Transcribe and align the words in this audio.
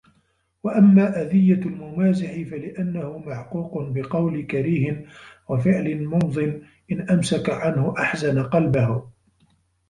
وَأَمَّا 0.63 1.21
أَذِيَّةُ 1.21 1.61
الْمُمَازِحِ 1.65 2.31
فَلِأَنَّهُ 2.31 3.17
مَعْقُوقٌ 3.17 3.81
بِقَوْلٍ 3.89 4.45
كَرِيهٍ 4.45 5.05
وَفِعْلٍ 5.49 6.05
مُمْضٍ 6.05 6.37
إنْ 6.91 7.09
أَمْسَكَ 7.09 7.49
عَنْهُ 7.49 7.93
أَحْزَنَ 7.99 8.43
قَلْبَهُ 8.43 9.07